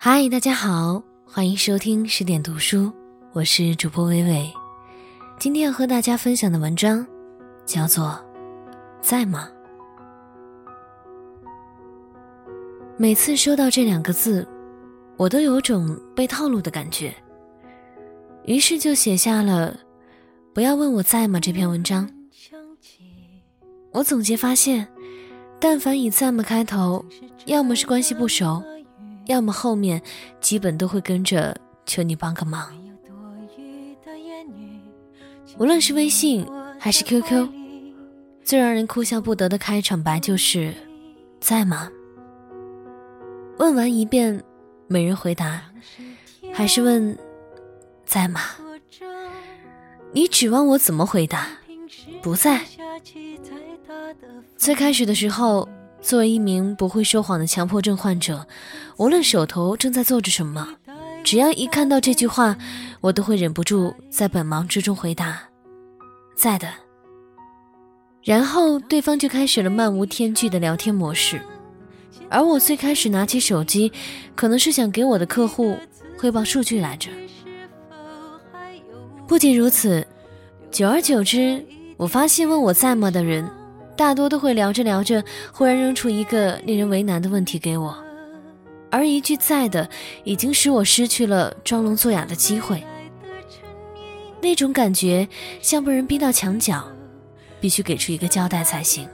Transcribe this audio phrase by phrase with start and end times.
[0.00, 2.92] 嗨，大家好，欢迎收听十点读书，
[3.32, 4.48] 我是主播微微。
[5.40, 7.04] 今天要和大家分享的文章
[7.66, 8.04] 叫做
[9.00, 9.50] 《在吗》。
[12.96, 14.46] 每次收到这两个字，
[15.16, 17.12] 我都有种被套路的感觉，
[18.44, 19.76] 于是就写下了
[20.54, 22.08] “不要问我在吗”这篇文章。
[23.90, 24.86] 我总结发现，
[25.58, 27.04] 但凡以“在吗”开头，
[27.46, 28.62] 要么是关系不熟。
[29.28, 30.02] 要么后面
[30.40, 32.72] 基本都会跟着求你帮个忙。
[35.58, 36.46] 无论是微信
[36.78, 37.48] 还是 QQ，
[38.42, 40.74] 最让人哭笑不得的开场白就是
[41.40, 41.90] “在吗？”
[43.58, 44.42] 问完一遍
[44.86, 45.62] 没人回答，
[46.52, 47.16] 还是问
[48.06, 48.40] “在吗？”
[50.12, 51.48] 你指望我怎么回答？
[52.22, 52.62] 不在。
[54.56, 55.68] 最开始的时候。
[56.00, 58.46] 作为一名不会说谎的强迫症患者，
[58.96, 60.74] 无论手头正在做着什么，
[61.24, 62.56] 只要一看到这句话，
[63.00, 65.42] 我都会忍不住在本忙之中回答
[66.36, 66.68] ：“在的。”
[68.22, 71.40] 然后对方就开始了漫无天际的聊天模式，
[72.30, 73.92] 而我最开始拿起手机，
[74.34, 75.76] 可能是想给我的客户
[76.18, 77.10] 汇报数据来着。
[79.26, 80.06] 不仅如此，
[80.70, 81.64] 久而久之，
[81.96, 83.48] 我发现问我在吗的人。
[83.98, 87.98] 大多都会聊着聊着，忽然扔出一个令人为难的问题给我，
[88.92, 89.90] 而一句“在”的，
[90.22, 92.80] 已经使我失去了装聋作哑的机会。
[94.40, 95.26] 那种感觉
[95.60, 96.88] 像被人逼到墙角，
[97.60, 99.08] 必须给出一个交代才行。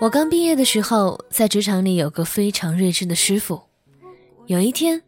[0.00, 3.62] 我刚毕业的时候，在职场里有个非常睿智的师傅。
[4.46, 5.02] 有一天，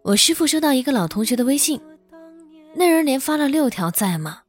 [0.00, 1.78] 我师傅收到一个老同学的微信，
[2.74, 4.44] 那人连发了六条“在吗”。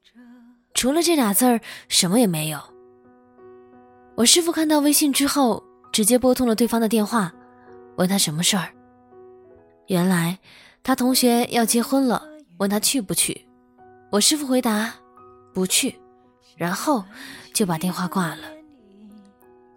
[0.73, 2.59] 除了这俩字儿，什么也没有。
[4.16, 7.34] 我师傅看到微信之后，直接拨通了对方的电话，
[7.98, 8.70] 问他什么事儿。
[9.88, 10.38] 原来
[10.84, 12.23] 他同学要结婚了，
[12.58, 13.45] 问他去不去。
[14.12, 14.94] 我师傅回答
[15.53, 16.00] 不去，
[16.56, 17.03] 然后
[17.53, 18.44] 就把电话挂了。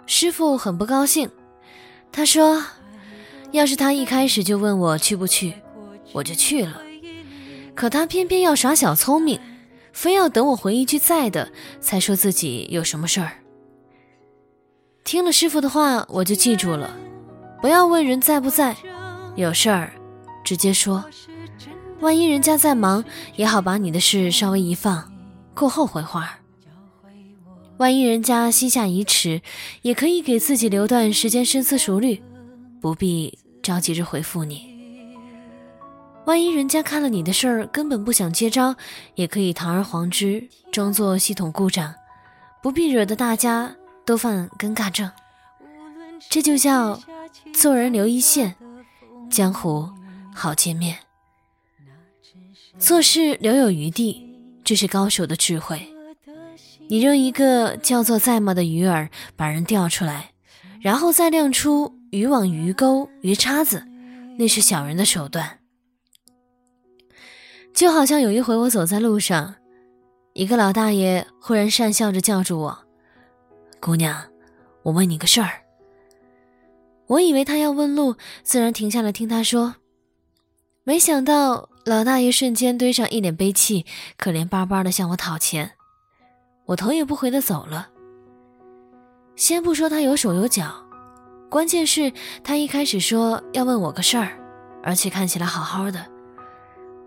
[0.07, 1.31] 师傅很不高兴，
[2.11, 2.63] 他说
[3.53, 5.55] ：“要是他一开始就问我去不去，
[6.13, 6.81] 我就去了。
[7.75, 9.41] 可他偏偏要耍小聪明。”
[9.93, 13.39] 非要等我回一句在的，才说自己有什么事儿。
[15.05, 16.97] 听了师傅的话，我就记住了，
[17.61, 18.77] 不要问人在不在，
[19.37, 19.93] 有事儿
[20.45, 21.05] 直接说。
[22.01, 23.05] 万一人家在忙，
[23.37, 25.13] 也好把你的事稍微一放，
[25.55, 26.39] 过后回话。
[27.79, 29.41] 万一人家心下已迟，
[29.83, 32.23] 也可以给自己留段时间深思熟虑，
[32.81, 34.72] 不必着急着回复你。
[36.25, 38.77] 万一人家看了你的事儿，根本不想接招，
[39.17, 41.93] 也可以堂而皇之装作系统故障，
[42.63, 43.75] 不必惹得大家
[44.05, 45.11] 都犯尴尬症。
[46.31, 47.01] 这就叫
[47.53, 48.55] 做人留一线，
[49.29, 49.91] 江湖
[50.33, 50.99] 好见面。
[52.79, 54.25] 做事留有余地，
[54.63, 55.93] 这是高手的智慧。
[56.89, 60.31] 你扔一个叫做在吗的鱼饵，把人钓出来，
[60.81, 63.85] 然后再亮出渔网、鱼钩、鱼叉子，
[64.39, 65.59] 那是小人的手段。
[67.75, 69.55] 就好像有一回，我走在路上，
[70.35, 72.79] 一个老大爷忽然讪笑着叫住我
[73.81, 74.23] ：“姑娘，
[74.83, 75.51] 我问你个事儿。”
[77.09, 79.77] 我以为他要问路，自然停下来听他说。
[80.85, 83.85] 没想到老大爷瞬间堆上一脸悲戚，
[84.17, 85.73] 可怜巴巴的向我讨钱，
[86.67, 87.89] 我头也不回的走了。
[89.35, 90.85] 先不说他有手有脚，
[91.49, 92.13] 关键是
[92.45, 94.39] 他一开始说要问我个事儿，
[94.83, 96.12] 而且看起来好好的。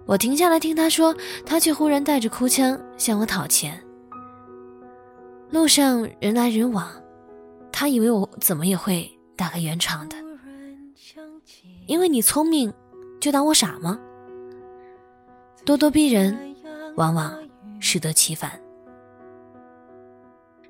[0.05, 3.81] 我停下来听他说，他却忽然带着哭腔向我讨钱。
[5.49, 6.89] 路上人来人往，
[7.71, 10.15] 他以为我怎么也会打个圆场的。
[11.87, 12.71] 因为你聪明，
[13.19, 13.99] 就当我傻吗？
[15.65, 16.55] 咄咄逼人，
[16.95, 17.33] 往往
[17.79, 18.51] 适得其反。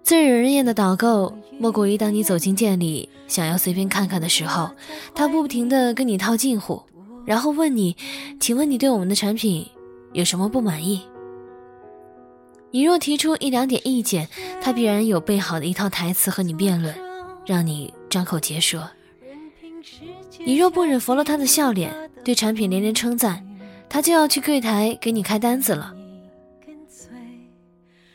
[0.04, 4.70] 最惹人厌的导购，莫过于当你走进店里想要随便看看的时候，
[5.14, 6.82] 他不停的跟你套近乎。
[7.26, 7.96] 然后问你，
[8.40, 9.68] 请问你对我们的产品
[10.14, 11.02] 有什么不满意？
[12.72, 14.28] 你若提出一两点意见，
[14.62, 16.94] 他必然有备好的一套台词和你辩论，
[17.46, 18.90] 让你张口结舌。
[20.46, 21.94] 你若不忍拂了他的笑脸，
[22.24, 23.44] 对产品连连称赞，
[23.90, 25.96] 他就要去柜台给你开单子了。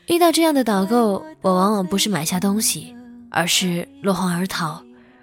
[0.09, 2.95] 遇到这样的导购，我往往不是买下东西，
[3.31, 4.83] 而是落荒而逃，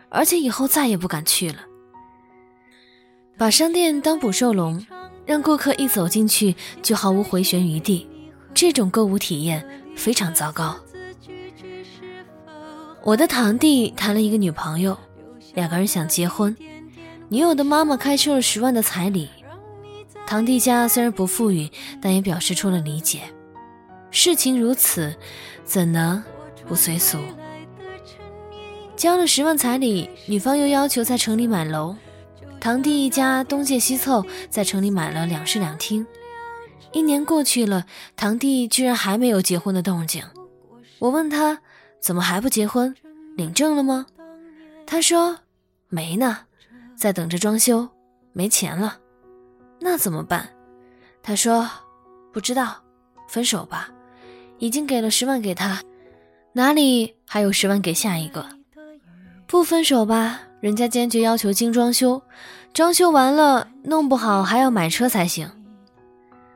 [0.09, 1.57] 而且以后再也不敢去了。
[3.37, 4.83] 把商店当捕兽笼，
[5.23, 8.07] 让顾客一走进去就毫无回旋余地，
[8.51, 9.63] 这种购物体验
[9.95, 10.75] 非常糟糕。
[13.03, 14.97] 我的堂弟谈了一个女朋友，
[15.53, 16.57] 两个人想结婚，
[17.29, 19.29] 女友的妈妈开出了十万的彩礼。
[20.25, 21.69] 堂弟家虽然不富裕，
[22.01, 23.21] 但也表示出了理解。
[24.09, 25.15] 事情如此，
[25.63, 26.21] 怎能
[26.67, 27.19] 不随俗？
[28.95, 31.95] 交了十万彩礼，女方又要求在城里买楼。
[32.67, 36.05] 堂弟一家东借西凑，在城里买了两室两厅。
[36.91, 37.85] 一年过去了，
[38.17, 40.21] 堂弟居然还没有结婚的动静。
[40.99, 41.61] 我问他
[42.01, 42.93] 怎么还不结婚，
[43.37, 44.05] 领证了吗？
[44.85, 45.39] 他说
[45.87, 46.39] 没呢，
[46.93, 47.87] 在等着装修，
[48.33, 48.97] 没钱了。
[49.79, 50.49] 那怎么办？
[51.23, 51.69] 他说
[52.33, 52.83] ：“不知道，
[53.29, 53.89] 分手吧。
[54.57, 55.81] 已经给了十万给他，
[56.51, 58.45] 哪里还有十万给下一个？
[59.47, 62.21] 不分手吧，人家坚决要求精装修，
[62.73, 65.49] 装修完了弄不好还要买车才行。”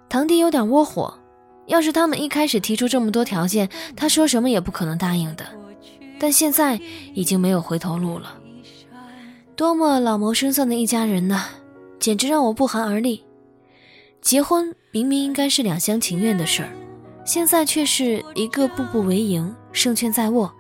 [0.10, 1.14] 堂弟有点窝火，
[1.68, 5.46] 要是他们一开始提出这么多条件，他说什么也不可能答应的。
[6.20, 6.80] 但现在
[7.14, 8.38] 已经没有回头路了，
[9.56, 11.46] 多么老谋深算的一家人呢！
[12.00, 13.24] 简直让我不寒而栗。
[14.22, 16.70] 结婚明明应该是两厢情愿的事儿，
[17.26, 20.52] 现在却是一个步步为营，胜券在握；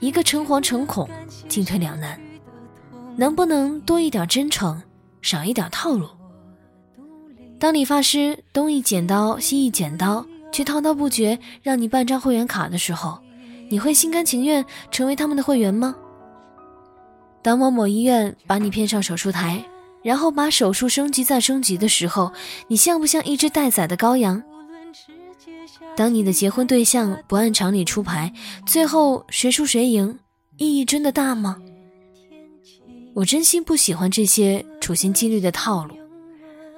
[0.00, 1.08] 一个诚惶诚恐，
[1.48, 2.20] 进退两难。
[3.18, 4.80] 能不能多一点真诚，
[5.20, 6.08] 少一点套路？
[7.58, 13.18] 当理发师东一剪刀西一剪刀，却滔滔不绝让你办张会员卡的时候，
[13.68, 15.96] 你会心甘情愿成为他们的会员吗？
[17.42, 19.64] 当某某医院把你骗上手术台。
[20.00, 22.32] 然后把手术升级再升级的时候，
[22.68, 24.40] 你像不像一只待宰的羔羊？
[25.96, 28.32] 当你的结婚对象不按常理出牌，
[28.64, 30.16] 最后谁输谁赢，
[30.56, 31.56] 意义真的大吗？
[33.18, 35.96] 我真心不喜欢这些处心积虑的套路。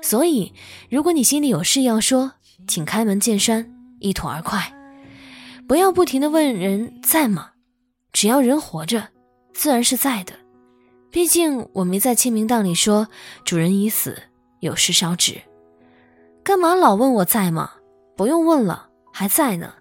[0.00, 0.54] 所以，
[0.88, 2.32] 如果你心里有事要说，
[2.66, 4.72] 请开门见山，一吐而快，
[5.69, 7.50] 不要不停的问人在吗？
[8.14, 9.08] 只要人活着，
[9.52, 10.32] 自然是在的。
[11.10, 13.08] 毕竟我没在签名档里说
[13.44, 14.16] 主人已死，
[14.60, 15.42] 有事烧纸，
[16.42, 17.72] 干嘛老问我在吗？
[18.16, 19.75] 不用问了，还在呢。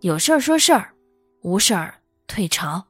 [0.00, 0.92] 有事儿说事儿，
[1.42, 1.94] 无事儿
[2.26, 2.84] 退潮。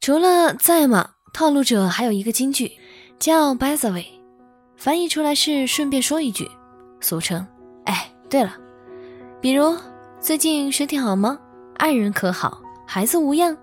[0.00, 2.72] 除了在吗，套路者还有一个金句，
[3.18, 4.06] 叫 by the way，
[4.74, 6.50] 翻译出来是顺便说一句，
[7.02, 7.46] 俗称
[7.84, 8.56] 哎，对了，
[9.42, 9.76] 比如
[10.18, 11.38] 最近身体好吗？
[11.76, 12.62] 爱人可好？
[12.86, 13.54] 孩子无恙？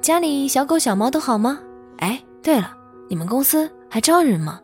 [0.00, 1.60] 家里小狗小猫都好吗？
[1.98, 2.74] 哎，对了，
[3.10, 4.58] 你们公司还招人吗？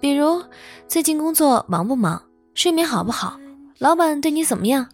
[0.00, 0.42] 比如
[0.88, 2.20] 最近工作忙不忙？
[2.52, 3.38] 睡眠好不好？
[3.78, 4.88] 老板对你怎么样？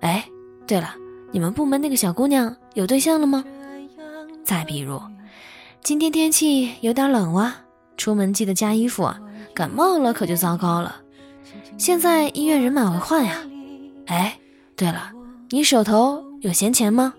[0.00, 0.26] 哎，
[0.66, 0.94] 对了，
[1.32, 3.44] 你们部门那个小姑娘有对象了吗？
[4.50, 5.00] 再比如，
[5.80, 7.54] 今天天气有点冷哇，
[7.96, 9.20] 出门记得加衣服啊，
[9.54, 11.02] 感冒了可就糟糕了。
[11.78, 13.46] 现在医院人满为患呀。
[14.06, 14.36] 哎，
[14.74, 15.12] 对了，
[15.50, 17.14] 你手头有闲钱吗？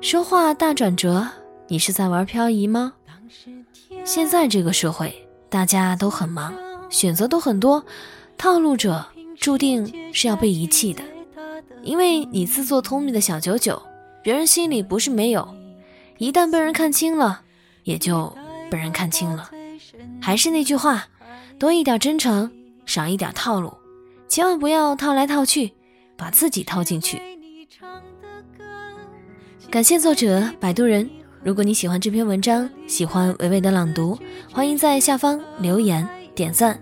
[0.00, 1.28] 说话大转折，
[1.68, 2.94] 你是在玩漂移吗？
[4.02, 6.54] 现在这个社会，大家都很忙，
[6.88, 7.84] 选择都很多，
[8.38, 9.04] 套路者
[9.38, 11.02] 注定是要被遗弃的。
[11.82, 13.82] 因为你自作聪明的小九九，
[14.22, 15.46] 别人心里不是没有，
[16.20, 17.40] 一旦被人看清了，
[17.82, 18.30] 也就
[18.70, 19.50] 被人看清了。
[20.20, 21.06] 还是那句话，
[21.58, 22.52] 多一点真诚，
[22.84, 23.72] 少一点套路，
[24.28, 25.72] 千万不要套来套去，
[26.18, 27.22] 把自己套进去。
[29.70, 31.08] 感谢作者摆渡人。
[31.42, 34.18] 如果你喜欢这篇文章，喜欢伟伟的朗读，
[34.52, 36.78] 欢迎在下方留言点赞。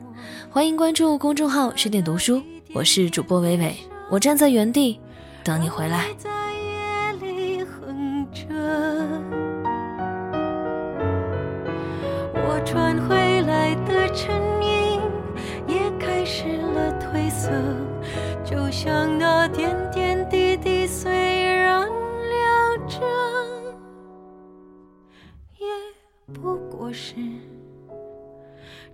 [0.50, 2.42] 欢迎关注公众号十点读书，
[2.74, 3.76] 我是主播伟伟，
[4.10, 4.98] 我站在原地
[5.44, 6.08] 等你回来。
[12.70, 14.30] 传回来的声
[14.62, 15.00] 音
[15.66, 17.50] 也开始了褪色，
[18.44, 21.88] 就像那点点滴滴虽然。
[22.86, 23.00] 这
[25.58, 25.66] 也
[26.34, 27.14] 不过是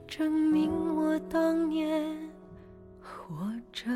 [0.06, 2.16] 证明我当年
[3.00, 3.34] 活
[3.72, 3.90] 着。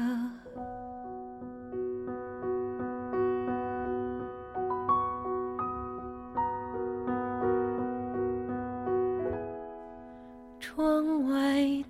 [10.79, 11.35] 窗外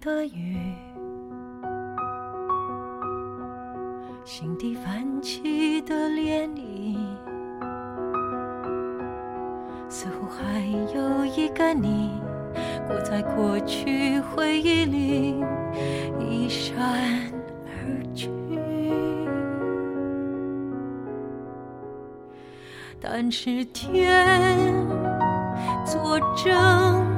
[0.01, 0.57] 的雨，
[4.25, 6.97] 心底泛起的涟漪。
[9.91, 10.61] 似乎还
[10.95, 12.13] 有一个你，
[12.87, 15.45] 裹在过去回忆里，
[16.19, 16.75] 一闪
[17.67, 18.31] 而去。
[22.99, 24.75] 但是天
[25.85, 27.18] 作证，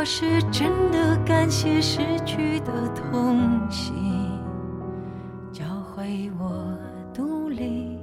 [0.00, 3.92] 我是真的感谢失去的痛心，
[5.52, 5.62] 教
[5.94, 6.74] 会我
[7.12, 7.98] 独立，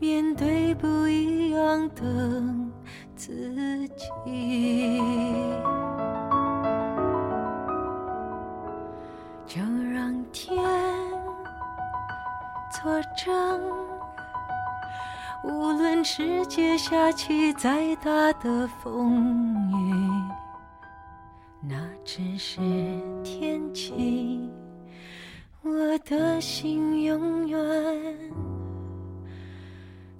[0.00, 1.88] 面对不一样。
[1.90, 2.02] 的
[3.14, 5.00] 自己。
[9.46, 9.60] 就
[9.92, 10.58] 让天
[12.82, 13.60] 作证，
[15.44, 20.09] 无论世界下起再大的风雨，
[22.12, 22.58] 只是
[23.22, 24.40] 天气
[25.62, 27.56] 我的心永远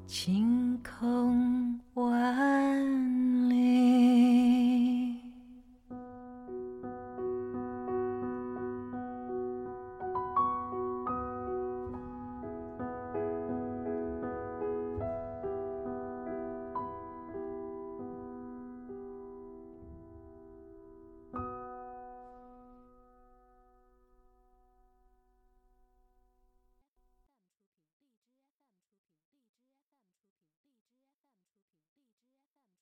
[0.07, 3.10] 晴空万里。